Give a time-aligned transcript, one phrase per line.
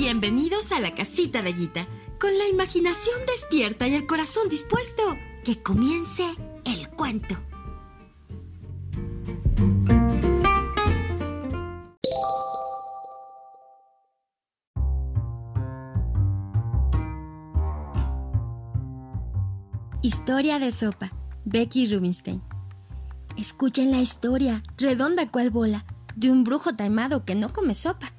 [0.00, 1.86] Bienvenidos a la casita de Guita,
[2.18, 5.02] con la imaginación despierta y el corazón dispuesto.
[5.44, 6.24] Que comience
[6.64, 7.36] el cuento.
[20.00, 21.10] Historia de sopa.
[21.44, 22.42] Becky Rubinstein.
[23.36, 25.84] Escuchen la historia, redonda cual bola,
[26.16, 28.14] de un brujo taimado que no come sopa.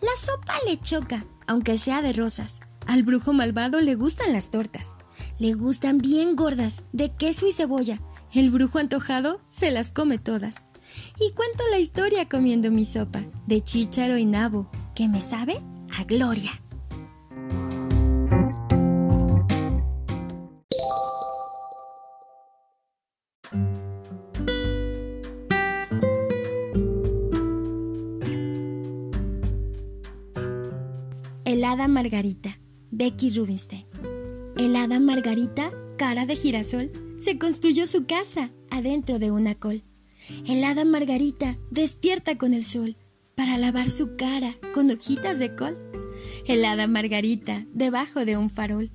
[0.00, 2.60] La sopa le choca, aunque sea de rosas.
[2.86, 4.94] Al brujo malvado le gustan las tortas.
[5.38, 8.00] Le gustan bien gordas, de queso y cebolla.
[8.32, 10.66] El brujo antojado se las come todas.
[11.18, 15.62] Y cuento la historia comiendo mi sopa, de chícharo y nabo, que me sabe
[15.98, 16.52] a gloria.
[31.46, 32.58] El hada Margarita,
[32.90, 33.86] Becky Rubinstein.
[34.56, 39.84] El hada Margarita, cara de girasol, se construyó su casa adentro de una col.
[40.44, 42.96] El hada Margarita despierta con el sol
[43.36, 45.78] para lavar su cara con hojitas de col.
[46.48, 48.90] El hada Margarita, debajo de un farol,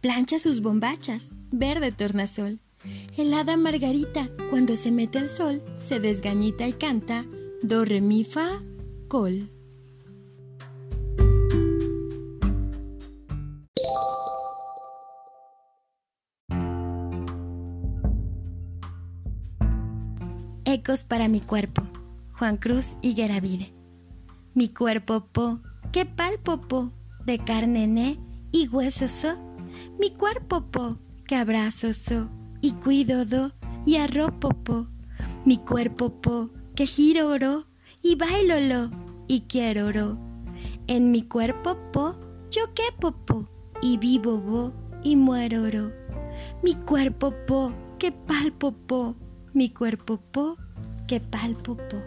[0.00, 2.58] plancha sus bombachas, verde tornasol.
[3.16, 7.24] El hada Margarita, cuando se mete al sol, se desgañita y canta
[7.62, 8.60] do re mi fa
[9.06, 9.52] col.
[20.72, 21.82] Ecos para mi cuerpo.
[22.32, 23.74] Juan Cruz Higueravide.
[24.54, 25.60] Mi cuerpo po,
[25.92, 26.92] que palpo po,
[27.26, 28.18] de carne ne
[28.52, 29.36] y hueso so.
[30.00, 32.30] Mi cuerpo po, que abrazo so,
[32.62, 33.52] y cuido do,
[33.84, 34.86] y arropo po.
[35.44, 37.66] Mi cuerpo po, que giro oro,
[38.02, 38.90] y bailo lo,
[39.28, 40.18] y quiero oro.
[40.86, 42.16] En mi cuerpo po,
[42.50, 43.46] yo que po,
[43.82, 44.72] y vivo bo,
[45.04, 45.92] y muero oro.
[46.62, 49.16] Mi cuerpo po, que palpo po,
[49.54, 50.56] mi cuerpo po,
[51.06, 52.02] que palpo po.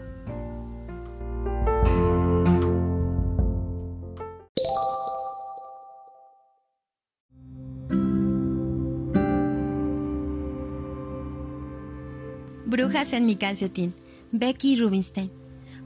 [12.66, 13.94] Brujas en mi calcetín.
[14.32, 15.30] Becky Rubinstein.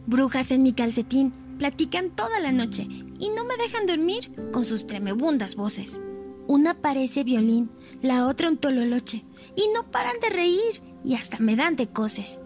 [0.06, 4.86] Brujas en mi calcetín platican toda la noche y no me dejan dormir con sus
[4.86, 6.00] tremebundas voces.
[6.46, 7.70] Una parece violín,
[8.00, 12.40] la otra un tololoche, y no paran de reír y hasta me dan de coces.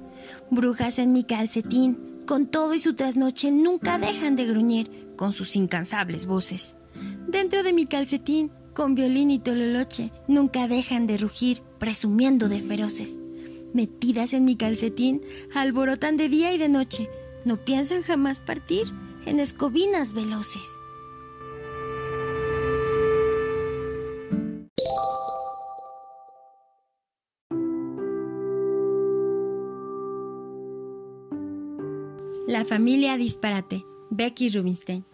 [0.51, 5.57] Brujas en mi calcetín, con todo y su trasnoche nunca dejan de gruñir con sus
[5.57, 6.77] incansables voces.
[7.27, 13.19] Dentro de mi calcetín, con violín y tololoche, nunca dejan de rugir, presumiendo de feroces.
[13.73, 15.23] Metidas en mi calcetín,
[15.55, 17.09] alborotan de día y de noche,
[17.45, 18.87] no piensan jamás partir
[19.27, 20.63] en escobinas veloces.
[32.47, 33.87] La familia disparate.
[34.11, 35.07] Becky Rubinstein.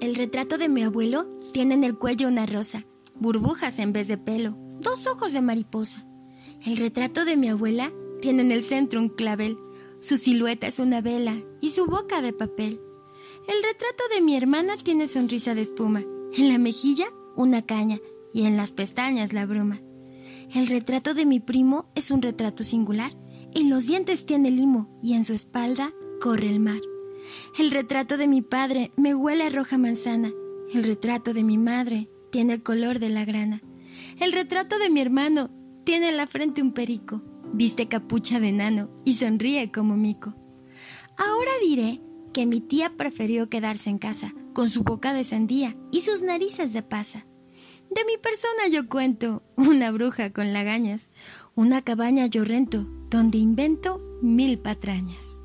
[0.00, 2.84] El retrato de mi abuelo tiene en el cuello una rosa,
[3.14, 6.04] burbujas en vez de pelo, dos ojos de mariposa.
[6.64, 9.56] El retrato de mi abuela tiene en el centro un clavel,
[10.00, 12.80] su silueta es una vela y su boca de papel.
[13.46, 16.02] El retrato de mi hermana tiene sonrisa de espuma,
[16.36, 17.06] en la mejilla
[17.36, 18.00] una caña
[18.34, 19.80] y en las pestañas la bruma.
[20.52, 23.12] El retrato de mi primo es un retrato singular,
[23.54, 26.80] en los dientes tiene limo y en su espalda corre el mar.
[27.58, 30.30] El retrato de mi padre me huele a roja manzana.
[30.72, 33.62] El retrato de mi madre tiene el color de la grana.
[34.18, 35.50] El retrato de mi hermano
[35.84, 37.22] tiene en la frente un perico,
[37.52, 40.34] viste capucha de nano y sonríe como mico.
[41.16, 42.00] Ahora diré
[42.34, 46.72] que mi tía prefirió quedarse en casa, con su boca de sandía y sus narices
[46.72, 47.26] de pasa.
[47.90, 51.08] De mi persona yo cuento una bruja con lagañas,
[51.54, 55.35] una cabaña yo rento, donde invento mil patrañas.